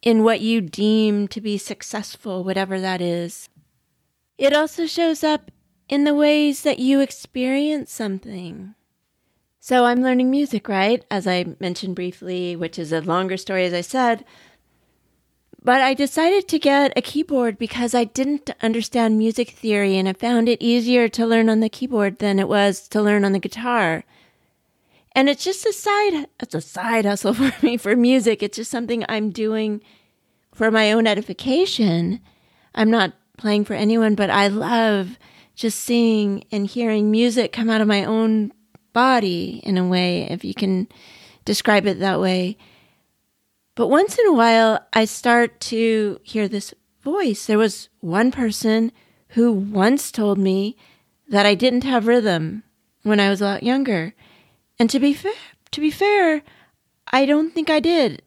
in 0.00 0.24
what 0.24 0.40
you 0.40 0.62
deem 0.62 1.28
to 1.28 1.42
be 1.42 1.58
successful, 1.58 2.42
whatever 2.42 2.80
that 2.80 3.02
is? 3.02 3.50
It 4.38 4.54
also 4.54 4.86
shows 4.86 5.22
up 5.22 5.50
in 5.90 6.04
the 6.04 6.14
ways 6.14 6.62
that 6.62 6.78
you 6.78 7.00
experience 7.00 7.92
something. 7.92 8.74
So 9.60 9.84
I'm 9.84 10.00
learning 10.00 10.30
music, 10.30 10.70
right? 10.70 11.04
As 11.10 11.26
I 11.26 11.54
mentioned 11.60 11.94
briefly, 11.94 12.56
which 12.56 12.78
is 12.78 12.92
a 12.92 13.02
longer 13.02 13.36
story, 13.36 13.66
as 13.66 13.74
I 13.74 13.82
said. 13.82 14.24
But 15.62 15.82
I 15.82 15.92
decided 15.92 16.48
to 16.48 16.58
get 16.58 16.94
a 16.96 17.02
keyboard 17.02 17.58
because 17.58 17.94
I 17.94 18.04
didn't 18.04 18.48
understand 18.62 19.18
music 19.18 19.50
theory 19.50 19.98
and 19.98 20.08
I 20.08 20.14
found 20.14 20.48
it 20.48 20.62
easier 20.62 21.10
to 21.10 21.26
learn 21.26 21.50
on 21.50 21.60
the 21.60 21.68
keyboard 21.68 22.20
than 22.20 22.38
it 22.38 22.48
was 22.48 22.88
to 22.88 23.02
learn 23.02 23.26
on 23.26 23.32
the 23.32 23.38
guitar. 23.38 24.04
And 25.14 25.28
it's 25.28 25.44
just 25.44 25.66
a 25.66 25.72
side 25.72 26.26
it's 26.40 26.54
a 26.54 26.60
side 26.60 27.04
hustle 27.04 27.34
for 27.34 27.52
me 27.64 27.76
for 27.76 27.96
music. 27.96 28.42
It's 28.42 28.56
just 28.56 28.70
something 28.70 29.04
I'm 29.08 29.30
doing 29.30 29.82
for 30.54 30.70
my 30.70 30.92
own 30.92 31.06
edification. 31.06 32.20
I'm 32.74 32.90
not 32.90 33.14
playing 33.36 33.64
for 33.64 33.74
anyone, 33.74 34.14
but 34.14 34.30
I 34.30 34.48
love 34.48 35.18
just 35.54 35.80
seeing 35.80 36.44
and 36.50 36.66
hearing 36.66 37.10
music 37.10 37.52
come 37.52 37.68
out 37.68 37.80
of 37.80 37.88
my 37.88 38.04
own 38.04 38.52
body 38.92 39.60
in 39.64 39.78
a 39.78 39.86
way, 39.86 40.22
if 40.30 40.44
you 40.44 40.54
can 40.54 40.88
describe 41.44 41.86
it 41.86 41.98
that 42.00 42.20
way. 42.20 42.56
But 43.74 43.88
once 43.88 44.18
in 44.18 44.26
a 44.26 44.34
while, 44.34 44.80
I 44.92 45.06
start 45.06 45.60
to 45.60 46.20
hear 46.22 46.46
this 46.46 46.74
voice. 47.02 47.46
There 47.46 47.58
was 47.58 47.88
one 48.00 48.30
person 48.30 48.92
who 49.28 49.52
once 49.52 50.12
told 50.12 50.38
me 50.38 50.76
that 51.28 51.46
I 51.46 51.54
didn't 51.54 51.84
have 51.84 52.06
rhythm 52.06 52.62
when 53.02 53.18
I 53.18 53.30
was 53.30 53.40
a 53.40 53.44
lot 53.44 53.62
younger. 53.62 54.14
And 54.82 54.90
to 54.90 54.98
be 54.98 55.14
fair, 55.14 55.32
to 55.70 55.80
be 55.80 55.92
fair, 55.92 56.42
I 57.12 57.24
don't 57.24 57.54
think 57.54 57.70
I 57.70 57.78
did 57.78 58.20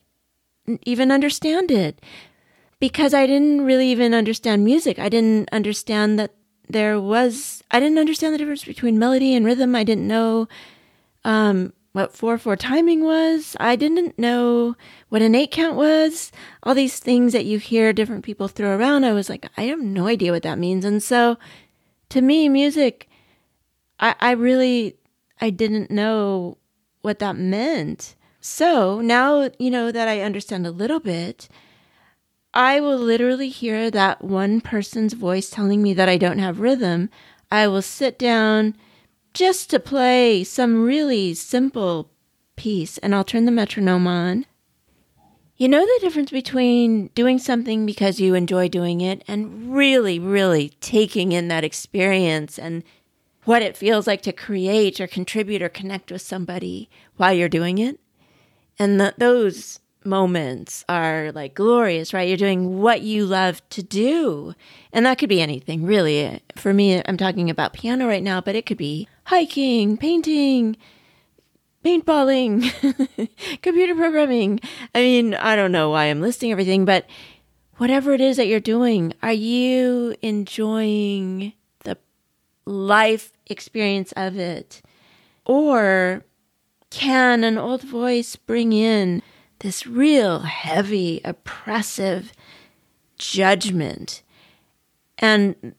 even 0.83 1.11
understand 1.11 1.69
it 1.69 1.99
because 2.79 3.13
I 3.13 3.27
didn't 3.27 3.65
really 3.65 3.89
even 3.89 4.13
understand 4.13 4.63
music. 4.63 4.97
I 4.97 5.09
didn't 5.09 5.49
understand 5.51 6.17
that 6.17 6.33
there 6.69 6.97
was 6.97 7.61
I 7.71 7.81
didn't 7.81 7.99
understand 7.99 8.33
the 8.33 8.37
difference 8.37 8.63
between 8.63 8.97
melody 8.97 9.35
and 9.35 9.45
rhythm. 9.45 9.75
I 9.75 9.83
didn't 9.83 10.07
know 10.07 10.47
um, 11.25 11.73
what 11.91 12.15
four 12.15 12.37
four 12.37 12.55
timing 12.55 13.03
was. 13.03 13.57
I 13.59 13.75
didn't 13.75 14.17
know 14.17 14.77
what 15.09 15.21
an 15.21 15.35
eight 15.35 15.51
count 15.51 15.75
was. 15.75 16.31
All 16.63 16.73
these 16.73 16.99
things 16.99 17.33
that 17.33 17.43
you 17.43 17.59
hear 17.59 17.91
different 17.91 18.23
people 18.23 18.47
throw 18.47 18.77
around. 18.77 19.03
I 19.03 19.11
was 19.11 19.27
like, 19.27 19.45
I 19.57 19.63
have 19.63 19.81
no 19.81 20.07
idea 20.07 20.31
what 20.31 20.43
that 20.43 20.57
means. 20.57 20.85
And 20.85 21.03
so, 21.03 21.37
to 22.11 22.21
me, 22.21 22.47
music, 22.47 23.09
I, 23.99 24.15
I 24.21 24.31
really 24.31 24.95
I 25.39 25.49
didn't 25.49 25.91
know 25.91 26.57
what 27.01 27.19
that 27.19 27.35
meant. 27.35 28.15
So 28.41 29.01
now, 29.01 29.49
you 29.59 29.71
know, 29.71 29.91
that 29.91 30.07
I 30.07 30.21
understand 30.21 30.65
a 30.65 30.71
little 30.71 30.99
bit, 30.99 31.49
I 32.53 32.79
will 32.79 32.97
literally 32.97 33.49
hear 33.49 33.91
that 33.91 34.23
one 34.23 34.61
person's 34.61 35.13
voice 35.13 35.49
telling 35.49 35.81
me 35.81 35.93
that 35.93 36.07
I 36.07 36.17
don't 36.17 36.39
have 36.39 36.59
rhythm. 36.59 37.09
I 37.51 37.67
will 37.67 37.81
sit 37.81 38.17
down 38.17 38.75
just 39.33 39.69
to 39.71 39.79
play 39.79 40.43
some 40.43 40.83
really 40.83 41.33
simple 41.33 42.11
piece 42.55 42.97
and 42.99 43.13
I'll 43.13 43.23
turn 43.23 43.45
the 43.45 43.51
metronome 43.51 44.07
on. 44.07 44.45
You 45.57 45.67
know 45.69 45.85
the 45.85 45.99
difference 46.01 46.31
between 46.31 47.07
doing 47.15 47.39
something 47.39 47.85
because 47.85 48.19
you 48.19 48.35
enjoy 48.35 48.67
doing 48.67 49.01
it 49.01 49.23
and 49.27 49.73
really, 49.73 50.19
really 50.19 50.69
taking 50.81 51.31
in 51.31 51.47
that 51.47 51.63
experience 51.63 52.59
and 52.59 52.83
what 53.45 53.61
it 53.61 53.77
feels 53.77 54.07
like 54.07 54.21
to 54.23 54.33
create 54.33 54.99
or 54.99 55.07
contribute 55.07 55.61
or 55.61 55.69
connect 55.69 56.11
with 56.11 56.21
somebody 56.21 56.89
while 57.15 57.33
you're 57.33 57.49
doing 57.49 57.77
it. 57.77 57.99
And 58.77 58.99
the, 58.99 59.13
those 59.17 59.79
moments 60.03 60.83
are 60.87 61.31
like 61.31 61.55
glorious, 61.55 62.13
right? 62.13 62.27
You're 62.27 62.37
doing 62.37 62.81
what 62.81 63.01
you 63.01 63.25
love 63.25 63.67
to 63.69 63.81
do. 63.81 64.53
And 64.91 65.05
that 65.05 65.17
could 65.17 65.29
be 65.29 65.41
anything, 65.41 65.85
really. 65.85 66.41
For 66.55 66.73
me, 66.73 67.01
I'm 67.05 67.17
talking 67.17 67.49
about 67.49 67.73
piano 67.73 68.07
right 68.07 68.23
now, 68.23 68.41
but 68.41 68.55
it 68.55 68.65
could 68.65 68.77
be 68.77 69.07
hiking, 69.25 69.97
painting, 69.97 70.77
paintballing, 71.83 72.71
computer 73.61 73.95
programming. 73.95 74.59
I 74.93 75.01
mean, 75.01 75.35
I 75.35 75.55
don't 75.55 75.71
know 75.71 75.91
why 75.91 76.05
I'm 76.05 76.21
listing 76.21 76.51
everything, 76.51 76.85
but 76.85 77.05
whatever 77.77 78.13
it 78.13 78.21
is 78.21 78.37
that 78.37 78.47
you're 78.47 78.59
doing, 78.59 79.13
are 79.21 79.33
you 79.33 80.15
enjoying 80.21 81.53
life 82.65 83.33
experience 83.47 84.11
of 84.13 84.37
it? 84.37 84.81
Or 85.45 86.23
can 86.89 87.43
an 87.43 87.57
old 87.57 87.81
voice 87.81 88.35
bring 88.35 88.73
in 88.73 89.21
this 89.59 89.85
real 89.85 90.39
heavy, 90.39 91.21
oppressive 91.23 92.31
judgment? 93.17 94.23
And 95.17 95.75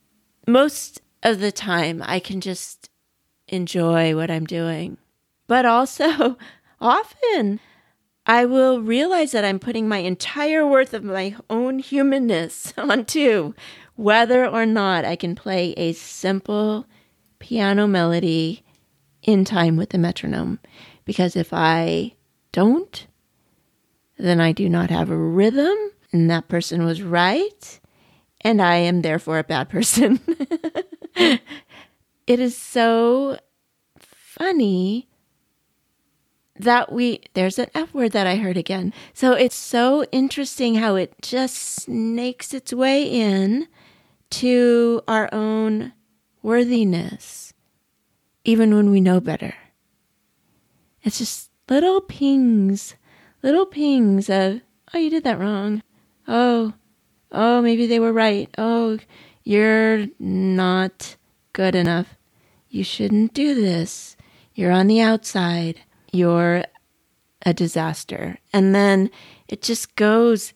most 0.47 1.01
of 1.23 1.41
the 1.41 1.53
time, 1.53 2.03
I 2.05 2.21
can 2.21 2.41
just 2.41 2.91
enjoy 3.49 4.15
what 4.15 4.31
I'm 4.31 4.45
doing. 4.45 4.99
But 5.47 5.65
also, 5.67 6.37
often, 6.81 7.61
I 8.27 8.45
will 8.45 8.81
realize 8.81 9.33
that 9.33 9.45
I'm 9.45 9.59
putting 9.59 9.89
my 9.89 9.99
entire 9.99 10.67
worth 10.67 10.95
of 10.95 11.05
my 11.05 11.37
own 11.49 11.79
humanness 11.79 12.73
onto 12.79 13.55
whether 13.97 14.47
or 14.47 14.67
not 14.67 15.05
I 15.05 15.17
can 15.17 15.35
play 15.35 15.73
a 15.73 15.93
simple 15.93 16.87
piano 17.39 17.87
melody 17.87 18.63
in 19.23 19.45
time 19.45 19.77
with 19.77 19.91
the 19.91 19.99
metronome. 19.99 20.61
Because 21.05 21.37
if 21.37 21.53
I 21.53 22.15
don't, 22.53 23.07
then 24.19 24.41
I 24.41 24.53
do 24.53 24.69
not 24.69 24.91
have 24.91 25.11
a 25.11 25.17
rhythm, 25.17 25.77
and 26.13 26.31
that 26.31 26.49
person 26.49 26.85
was 26.85 27.03
right, 27.03 27.81
and 28.41 28.63
I 28.63 28.77
am 28.77 29.03
therefore 29.03 29.39
a 29.39 29.45
bad 29.45 29.69
person. 29.69 30.21
it 31.17 31.41
is 32.29 32.57
so 32.57 33.39
funny 33.99 35.09
that 36.59 36.91
we 36.91 37.21
there's 37.35 37.59
an 37.59 37.69
F 37.75 37.93
word 37.93 38.13
that 38.13 38.27
I 38.27 38.37
heard 38.37 38.57
again. 38.57 38.93
So 39.13 39.33
it's 39.33 39.57
so 39.57 40.05
interesting 40.13 40.77
how 40.77 40.97
it 40.97 41.15
just 41.21 41.57
snakes 41.57 42.55
its 42.55 42.73
way 42.73 43.05
in 43.05 43.69
to 44.31 45.03
our 45.07 45.29
own 45.33 45.93
worthiness, 46.43 47.53
even 48.45 48.75
when 48.75 48.91
we 48.91 49.01
know 49.01 49.21
better. 49.21 49.55
It's 51.03 51.19
just 51.19 51.51
little 51.69 52.01
pings, 52.01 52.95
little 53.43 53.67
pings 53.67 54.29
of, 54.29 54.61
oh, 54.93 54.99
you 54.99 55.11
did 55.11 55.25
that 55.25 55.39
wrong. 55.39 55.83
Oh, 56.27 56.75
oh, 57.33 57.63
maybe 57.63 57.87
they 57.87 58.01
were 58.01 58.13
right. 58.13 58.49
Oh, 58.59 58.99
you're 59.45 60.07
not 60.19 61.17
good 61.53 61.75
enough. 61.75 62.17
You 62.69 62.83
shouldn't 62.83 63.33
do 63.35 63.55
this. 63.55 64.17
You're 64.55 64.73
on 64.73 64.87
the 64.87 65.01
outside 65.01 65.81
you're 66.17 66.65
a 67.45 67.55
disaster. 67.55 68.39
And 68.53 68.75
then 68.75 69.11
it 69.49 69.63
just 69.63 69.95
goes 69.97 70.53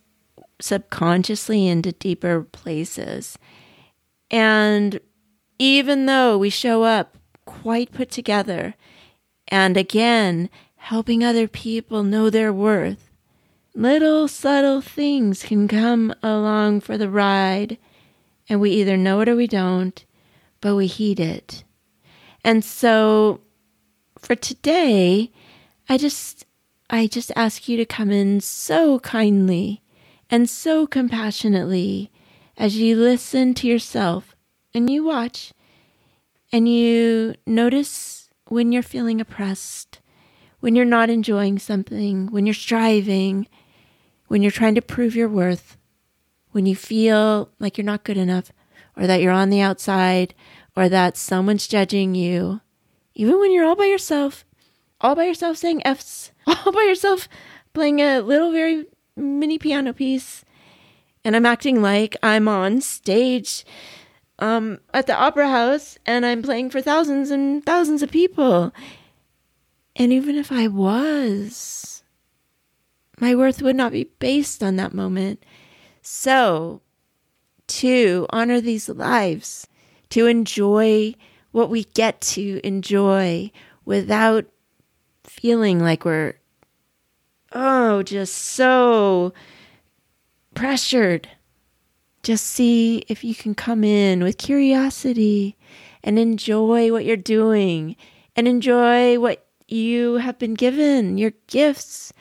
subconsciously 0.61 1.69
into 1.69 1.93
deeper 1.93 2.43
places. 2.43 3.39
And 4.31 5.01
even 5.59 6.07
though 6.07 6.39
we 6.39 6.51
show 6.51 6.85
up 6.85 7.17
quite 7.45 7.93
put 7.93 8.11
together, 8.11 8.75
and 9.49 9.77
again, 9.77 10.49
helping 10.77 11.25
other 11.25 11.49
people 11.49 12.03
know 12.03 12.31
their 12.31 12.53
worth, 12.53 13.11
little 13.75 14.29
subtle 14.29 14.81
things 14.81 15.43
can 15.43 15.69
come 15.69 16.15
along 16.23 16.81
for 16.81 16.97
the 16.97 17.11
ride, 17.11 17.79
and 18.49 18.61
we 18.61 18.71
either 18.71 18.97
know 18.97 19.21
it 19.21 19.29
or 19.29 19.37
we 19.37 19.47
don't, 19.47 20.05
but 20.61 20.77
we 20.77 20.87
heed 20.87 21.21
it. 21.21 21.65
And 22.45 22.65
so 22.65 23.41
for 24.19 24.35
today, 24.35 25.31
I 25.89 25.99
just 25.99 26.47
I 26.89 27.07
just 27.07 27.31
ask 27.37 27.69
you 27.69 27.77
to 27.77 27.85
come 27.85 28.11
in 28.11 28.41
so 28.41 28.99
kindly 29.01 29.83
and 30.29 30.49
so 30.49 30.87
compassionately 30.87 32.11
as 32.61 32.77
you 32.77 32.95
listen 32.95 33.55
to 33.55 33.67
yourself 33.67 34.37
and 34.75 34.91
you 34.91 35.03
watch 35.03 35.55
and 36.53 36.69
you 36.69 37.35
notice 37.47 38.29
when 38.49 38.71
you're 38.71 38.83
feeling 38.83 39.19
oppressed, 39.19 40.01
when 40.61 40.77
you're 40.77 40.85
not 40.85 41.09
enjoying 41.09 41.59
something, 41.59 42.27
when 42.27 42.45
you're 42.45 42.53
striving, 42.53 43.47
when 44.29 44.43
you're 44.43 44.51
trying 44.51 44.75
to 44.75 44.83
prove 44.83 45.17
your 45.17 45.29
worth, 45.29 45.79
when 46.51 46.67
you 46.67 46.77
feel 46.77 47.51
like 47.59 47.79
you're 47.79 47.85
not 47.85 48.05
good 48.05 48.19
enough 48.19 48.53
or 48.95 49.07
that 49.07 49.23
you're 49.23 49.33
on 49.33 49.49
the 49.49 49.63
outside 49.63 50.35
or 50.77 50.87
that 50.87 51.17
someone's 51.17 51.67
judging 51.67 52.15
you, 52.15 52.61
even 53.15 53.41
when 53.41 53.53
you're 53.53 53.65
all 53.65 53.75
by 53.75 53.87
yourself, 53.87 54.45
all 55.01 55.15
by 55.15 55.25
yourself 55.25 55.57
saying 55.57 55.81
F's, 55.87 56.31
all 56.47 56.73
by 56.73 56.83
yourself 56.83 57.27
playing 57.73 58.01
a 58.01 58.21
little 58.21 58.53
very 58.53 58.85
mini 59.17 59.57
piano 59.59 59.95
piece. 59.95 60.45
And 61.25 61.37
I'm 61.37 61.47
acting 61.47 61.83
like 61.83 62.17
I'm 62.23 62.49
on 62.49 62.81
stage 62.81 63.65
um, 64.39 64.79
at 64.95 65.07
the 65.07 65.15
opera 65.15 65.49
house 65.49 65.99
and 66.07 66.25
I'm 66.25 66.43
playing 66.43 66.71
for 66.71 66.81
thousands 66.81 67.31
and 67.31 67.65
thousands 67.65 68.03
of 68.03 68.11
people. 68.11 68.73
And 69.97 70.13
even 70.13 70.37
if 70.37 70.51
I 70.51 70.67
was, 70.67 72.03
my 73.21 73.35
worth 73.35 73.61
would 73.61 73.77
not 73.77 73.93
be 73.93 74.05
based 74.19 74.63
on 74.63 74.77
that 74.77 74.95
moment. 74.95 75.45
So, 76.01 76.81
to 77.67 78.27
honor 78.31 78.61
these 78.61 78.89
lives, 78.89 79.67
to 80.09 80.27
enjoy 80.27 81.15
what 81.53 81.69
we 81.69 81.85
get 81.85 82.21
to 82.21 82.61
enjoy 82.65 83.51
without 83.85 84.47
feeling 85.25 85.81
like 85.81 86.05
we're, 86.05 86.35
oh, 87.53 88.03
just 88.03 88.35
so 88.35 89.33
pressured. 90.55 91.29
Just 92.23 92.47
see 92.47 93.05
if 93.09 93.25
you 93.25 93.35
can 93.35 93.55
come 93.55 93.83
in 93.83 94.23
with 94.23 94.39
curiosity 94.39 95.57
and 96.03 96.19
enjoy 96.19 96.93
what 96.93 97.05
you're 97.05 97.17
doing 97.17 97.97
and 98.37 98.47
enjoy 98.47 99.19
what 99.19 99.47
you 99.69 100.15
have 100.15 100.39
been 100.39 100.55
given, 100.55 101.19
your 101.19 101.33
gifts. 101.47 102.13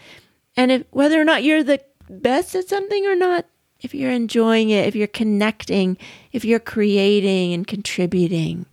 And 0.56 0.72
if 0.72 0.84
whether 0.92 1.20
or 1.20 1.26
not 1.26 1.44
you're 1.44 1.64
the 1.64 1.82
best 2.10 2.56
at 2.56 2.70
something 2.70 3.06
or 3.06 3.16
not, 3.16 3.46
if 3.82 3.94
you're 3.94 4.12
enjoying 4.12 4.70
it, 4.70 4.88
if 4.88 4.96
you're 4.96 5.08
connecting, 5.08 5.98
if 6.32 6.44
you're 6.44 6.60
creating 6.60 7.54
and 7.54 7.66
contributing, 7.66 8.66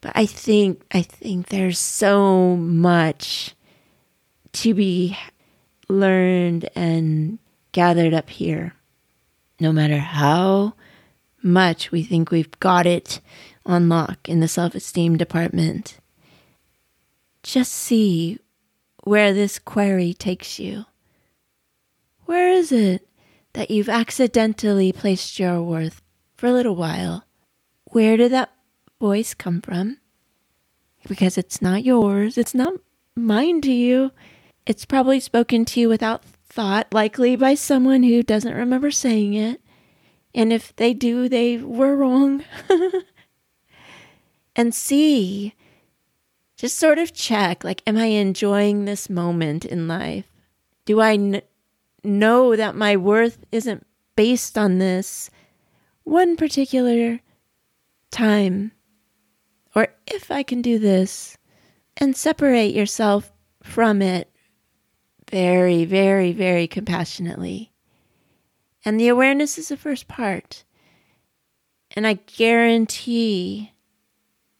but 0.00 0.12
I 0.14 0.26
think 0.26 0.82
I 0.92 1.02
think 1.02 1.48
there's 1.48 1.78
so 1.78 2.56
much 2.56 3.54
to 4.52 4.74
be 4.74 5.18
learned 5.88 6.68
and 6.74 7.38
gathered 7.78 8.12
up 8.12 8.28
here. 8.28 8.74
No 9.60 9.70
matter 9.70 9.98
how 9.98 10.74
much 11.40 11.92
we 11.92 12.02
think 12.02 12.32
we've 12.32 12.58
got 12.58 12.88
it 12.88 13.20
on 13.64 13.88
lock 13.88 14.28
in 14.28 14.40
the 14.40 14.48
self-esteem 14.48 15.16
department. 15.16 16.00
Just 17.44 17.70
see 17.70 18.40
where 19.04 19.32
this 19.32 19.60
query 19.60 20.12
takes 20.12 20.58
you. 20.58 20.86
Where 22.24 22.50
is 22.50 22.72
it 22.72 23.06
that 23.52 23.70
you've 23.70 23.88
accidentally 23.88 24.90
placed 24.90 25.38
your 25.38 25.62
worth 25.62 26.02
for 26.34 26.48
a 26.48 26.52
little 26.52 26.74
while? 26.74 27.26
Where 27.92 28.16
did 28.16 28.32
that 28.32 28.50
voice 28.98 29.34
come 29.34 29.60
from? 29.60 29.98
Because 31.06 31.38
it's 31.38 31.62
not 31.62 31.84
yours, 31.84 32.36
it's 32.38 32.56
not 32.56 32.72
mine 33.14 33.60
to 33.60 33.72
you. 33.72 34.10
It's 34.66 34.84
probably 34.84 35.20
spoken 35.20 35.64
to 35.66 35.78
you 35.78 35.88
without 35.88 36.24
thought, 36.58 36.92
likely 36.92 37.36
by 37.36 37.54
someone 37.54 38.02
who 38.02 38.20
doesn't 38.20 38.52
remember 38.52 38.90
saying 38.90 39.34
it. 39.34 39.60
And 40.34 40.52
if 40.52 40.74
they 40.74 40.92
do, 40.92 41.28
they 41.28 41.58
were 41.58 41.94
wrong. 41.94 42.42
and 44.56 44.74
see, 44.74 45.54
just 46.56 46.76
sort 46.76 46.98
of 46.98 47.14
check 47.14 47.62
like, 47.62 47.80
am 47.86 47.96
I 47.96 48.06
enjoying 48.06 48.86
this 48.86 49.08
moment 49.08 49.64
in 49.64 49.86
life? 49.86 50.24
Do 50.84 51.00
I 51.00 51.12
n- 51.12 51.42
know 52.02 52.56
that 52.56 52.74
my 52.74 52.96
worth 52.96 53.38
isn't 53.52 53.86
based 54.16 54.58
on 54.58 54.78
this 54.78 55.30
one 56.02 56.36
particular 56.36 57.20
time? 58.10 58.72
or 59.76 59.86
if 60.08 60.32
I 60.32 60.42
can 60.42 60.60
do 60.60 60.80
this, 60.80 61.38
and 61.96 62.16
separate 62.16 62.74
yourself 62.74 63.30
from 63.62 64.02
it 64.02 64.28
very, 65.30 65.84
very, 65.84 66.32
very 66.32 66.66
compassionately. 66.66 67.72
And 68.84 68.98
the 68.98 69.08
awareness 69.08 69.58
is 69.58 69.68
the 69.68 69.76
first 69.76 70.08
part. 70.08 70.64
And 71.96 72.06
I 72.06 72.14
guarantee 72.14 73.72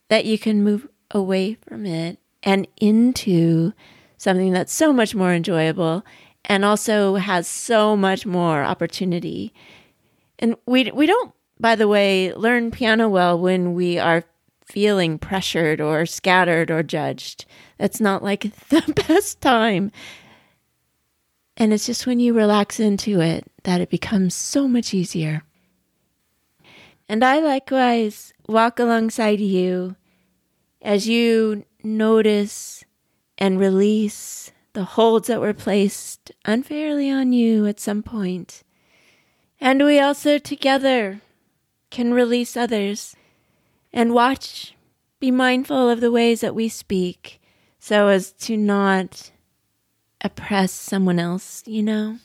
that 0.09 0.25
you 0.25 0.39
can 0.39 0.65
move 0.65 0.89
away 1.11 1.55
from 1.55 1.87
it 1.87 2.19
and 2.43 2.67
into 2.79 3.73
something 4.17 4.53
that's 4.53 4.73
so 4.73 4.93
much 4.93 5.15
more 5.15 5.33
enjoyable 5.33 6.05
and 6.45 6.65
also 6.65 7.17
has 7.17 7.47
so 7.47 7.97
much 7.97 8.27
more 8.27 8.63
opportunity. 8.63 9.53
And 10.39 10.57
we 10.67 10.91
we 10.93 11.07
don't 11.07 11.33
by 11.61 11.75
the 11.75 11.89
way 11.89 12.33
learn 12.35 12.71
piano 12.71 13.09
well 13.09 13.39
when 13.39 13.75
we 13.75 13.99
are 13.99 14.25
feeling 14.65 15.19
pressured 15.19 15.81
or 15.81 16.07
scattered 16.07 16.71
or 16.71 16.83
judged. 16.83 17.45
That's 17.79 18.01
not 18.01 18.23
like 18.23 18.43
the 18.69 19.05
best 19.09 19.41
time. 19.41 19.93
And 21.59 21.73
it's 21.73 21.87
just 21.87 22.07
when 22.07 22.21
you 22.21 22.35
relax 22.35 22.79
into 22.79 23.21
it 23.21 23.45
that 23.65 23.81
it 23.81 23.91
becomes 23.91 24.33
so 24.35 24.69
much 24.69 24.95
easier. 24.95 25.43
And 27.09 27.25
I 27.25 27.41
likewise 27.41 28.33
walk 28.47 28.79
alongside 28.79 29.41
you 29.41 29.97
as 30.81 31.09
you 31.09 31.65
notice 31.83 32.85
and 33.37 33.59
release 33.59 34.53
the 34.73 34.85
holds 34.85 35.27
that 35.27 35.41
were 35.41 35.53
placed 35.53 36.31
unfairly 36.45 37.11
on 37.11 37.33
you 37.33 37.67
at 37.67 37.81
some 37.81 38.05
point. 38.05 38.63
And 39.61 39.85
we 39.85 39.99
also 39.99 40.39
together 40.39 41.21
can 41.91 42.15
release 42.15 42.57
others 42.57 43.17
and 43.93 44.15
watch, 44.15 44.77
be 45.19 45.33
mindful 45.33 45.91
of 45.91 46.01
the 46.01 46.13
ways 46.13 46.41
that 46.43 46.55
we 46.55 46.69
speak 46.69 47.41
so 47.81 48.07
as 48.07 48.31
to 48.33 48.57
not 48.57 49.33
oppress 50.23 50.73
someone 50.73 51.19
else, 51.19 51.63
you 51.67 51.83
know? 51.83 52.19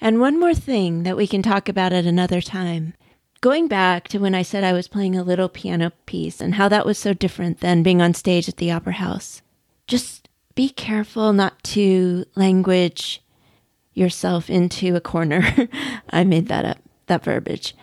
And 0.00 0.20
one 0.20 0.40
more 0.40 0.54
thing 0.54 1.04
that 1.04 1.16
we 1.16 1.26
can 1.26 1.42
talk 1.42 1.68
about 1.68 1.92
at 1.92 2.06
another 2.06 2.40
time. 2.40 2.94
Going 3.40 3.68
back 3.68 4.08
to 4.08 4.18
when 4.18 4.34
I 4.34 4.42
said 4.42 4.64
I 4.64 4.72
was 4.72 4.88
playing 4.88 5.16
a 5.16 5.22
little 5.22 5.48
piano 5.48 5.92
piece 6.06 6.40
and 6.40 6.54
how 6.54 6.68
that 6.68 6.86
was 6.86 6.98
so 6.98 7.12
different 7.12 7.60
than 7.60 7.82
being 7.82 8.00
on 8.00 8.14
stage 8.14 8.48
at 8.48 8.56
the 8.56 8.70
Opera 8.70 8.94
House. 8.94 9.42
Just 9.86 10.28
be 10.54 10.68
careful 10.68 11.32
not 11.32 11.62
to 11.64 12.24
language 12.34 13.22
yourself 13.94 14.48
into 14.48 14.96
a 14.96 15.00
corner. 15.00 15.68
I 16.10 16.24
made 16.24 16.48
that 16.48 16.64
up, 16.64 16.78
that 17.06 17.24
verbiage. 17.24 17.74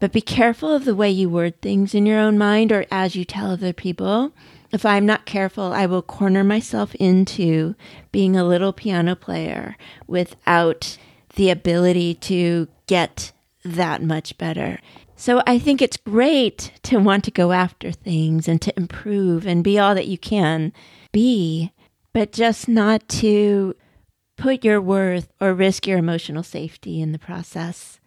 But 0.00 0.12
be 0.12 0.20
careful 0.20 0.72
of 0.72 0.84
the 0.84 0.94
way 0.94 1.10
you 1.10 1.28
word 1.28 1.60
things 1.60 1.94
in 1.94 2.06
your 2.06 2.18
own 2.18 2.36
mind 2.36 2.72
or 2.72 2.84
as 2.90 3.16
you 3.16 3.24
tell 3.24 3.52
other 3.52 3.72
people 3.72 4.32
if 4.72 4.84
I'm 4.84 5.06
not 5.06 5.26
careful, 5.26 5.72
I 5.72 5.86
will 5.86 6.02
corner 6.02 6.44
myself 6.44 6.94
into 6.96 7.74
being 8.12 8.36
a 8.36 8.44
little 8.44 8.72
piano 8.72 9.14
player 9.14 9.76
without 10.06 10.98
the 11.36 11.50
ability 11.50 12.14
to 12.14 12.68
get 12.86 13.32
that 13.64 14.02
much 14.02 14.36
better. 14.38 14.80
So 15.16 15.42
I 15.46 15.58
think 15.58 15.80
it's 15.80 15.96
great 15.96 16.72
to 16.84 16.98
want 16.98 17.24
to 17.24 17.30
go 17.30 17.52
after 17.52 17.92
things 17.92 18.48
and 18.48 18.60
to 18.62 18.76
improve 18.76 19.46
and 19.46 19.62
be 19.62 19.78
all 19.78 19.94
that 19.94 20.08
you 20.08 20.18
can 20.18 20.72
be, 21.12 21.72
but 22.12 22.32
just 22.32 22.68
not 22.68 23.08
to 23.08 23.76
put 24.36 24.64
your 24.64 24.80
worth 24.80 25.32
or 25.40 25.54
risk 25.54 25.86
your 25.86 25.98
emotional 25.98 26.42
safety 26.42 27.00
in 27.00 27.12
the 27.12 27.18
process. 27.18 28.00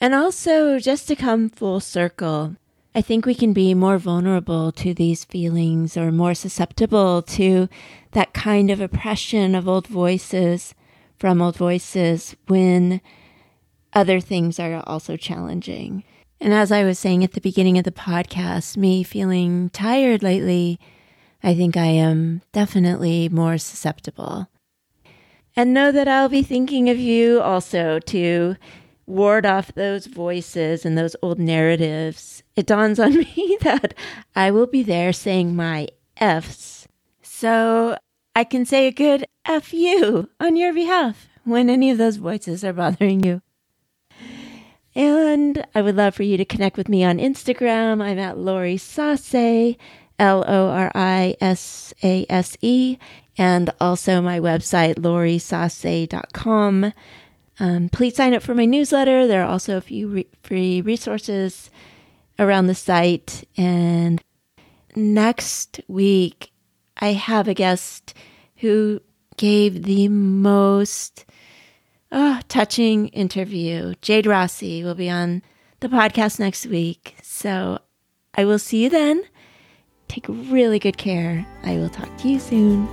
And 0.00 0.14
also, 0.14 0.78
just 0.78 1.06
to 1.08 1.16
come 1.16 1.48
full 1.48 1.78
circle, 1.78 2.56
I 2.92 3.02
think 3.02 3.24
we 3.24 3.36
can 3.36 3.52
be 3.52 3.72
more 3.72 3.98
vulnerable 3.98 4.72
to 4.72 4.92
these 4.92 5.24
feelings 5.24 5.96
or 5.96 6.10
more 6.10 6.34
susceptible 6.34 7.22
to 7.22 7.68
that 8.12 8.32
kind 8.32 8.68
of 8.68 8.80
oppression 8.80 9.54
of 9.54 9.68
old 9.68 9.86
voices 9.86 10.74
from 11.16 11.40
old 11.40 11.56
voices 11.56 12.34
when 12.48 13.00
other 13.92 14.18
things 14.18 14.58
are 14.58 14.82
also 14.86 15.16
challenging. 15.16 16.02
And 16.40 16.52
as 16.52 16.72
I 16.72 16.82
was 16.82 16.98
saying 16.98 17.22
at 17.22 17.32
the 17.32 17.40
beginning 17.40 17.78
of 17.78 17.84
the 17.84 17.92
podcast, 17.92 18.76
me 18.76 19.04
feeling 19.04 19.70
tired 19.70 20.22
lately, 20.22 20.80
I 21.44 21.54
think 21.54 21.76
I 21.76 21.86
am 21.86 22.42
definitely 22.52 23.28
more 23.28 23.56
susceptible. 23.58 24.48
And 25.54 25.74
know 25.74 25.92
that 25.92 26.08
I'll 26.08 26.28
be 26.28 26.42
thinking 26.42 26.88
of 26.88 26.98
you 26.98 27.40
also 27.40 27.98
to 27.98 28.56
ward 29.10 29.44
off 29.44 29.74
those 29.74 30.06
voices 30.06 30.86
and 30.86 30.96
those 30.96 31.16
old 31.22 31.38
narratives, 31.38 32.42
it 32.56 32.66
dawns 32.66 32.98
on 32.98 33.18
me 33.18 33.58
that 33.62 33.94
I 34.34 34.50
will 34.50 34.66
be 34.66 34.82
there 34.82 35.12
saying 35.12 35.54
my 35.54 35.88
F's. 36.16 36.86
So 37.22 37.96
I 38.34 38.44
can 38.44 38.64
say 38.64 38.86
a 38.86 38.92
good 38.92 39.26
F 39.44 39.72
you 39.74 40.30
on 40.38 40.56
your 40.56 40.72
behalf 40.72 41.28
when 41.44 41.68
any 41.68 41.90
of 41.90 41.98
those 41.98 42.16
voices 42.16 42.64
are 42.64 42.72
bothering 42.72 43.22
you. 43.22 43.42
And 44.94 45.66
I 45.74 45.82
would 45.82 45.96
love 45.96 46.14
for 46.14 46.22
you 46.22 46.36
to 46.36 46.44
connect 46.44 46.76
with 46.76 46.88
me 46.88 47.04
on 47.04 47.18
Instagram. 47.18 48.02
I'm 48.02 48.18
at 48.18 48.38
Lori 48.38 48.76
Sase, 48.76 49.76
L 50.18 50.44
O 50.46 50.68
R 50.68 50.90
I 50.94 51.36
S 51.40 51.94
A 52.02 52.26
S 52.28 52.56
E, 52.60 52.98
and 53.38 53.70
also 53.80 54.20
my 54.20 54.40
website, 54.40 54.96
lorisase.com. 54.96 56.92
Um, 57.60 57.90
please 57.90 58.16
sign 58.16 58.32
up 58.32 58.42
for 58.42 58.54
my 58.54 58.64
newsletter. 58.64 59.26
There 59.26 59.42
are 59.42 59.50
also 59.50 59.76
a 59.76 59.82
few 59.82 60.08
re- 60.08 60.26
free 60.42 60.80
resources 60.80 61.70
around 62.38 62.66
the 62.66 62.74
site. 62.74 63.46
And 63.56 64.22
next 64.96 65.80
week, 65.86 66.52
I 66.96 67.12
have 67.12 67.46
a 67.46 67.54
guest 67.54 68.14
who 68.56 69.00
gave 69.36 69.82
the 69.82 70.08
most 70.08 71.26
oh, 72.10 72.40
touching 72.48 73.08
interview. 73.08 73.94
Jade 74.00 74.26
Rossi 74.26 74.82
will 74.82 74.94
be 74.94 75.10
on 75.10 75.42
the 75.80 75.88
podcast 75.88 76.40
next 76.40 76.66
week. 76.66 77.16
So 77.22 77.78
I 78.34 78.46
will 78.46 78.58
see 78.58 78.84
you 78.84 78.90
then. 78.90 79.22
Take 80.08 80.26
really 80.28 80.78
good 80.78 80.96
care. 80.96 81.46
I 81.62 81.76
will 81.76 81.90
talk 81.90 82.16
to 82.18 82.28
you 82.28 82.38
soon. 82.38 82.88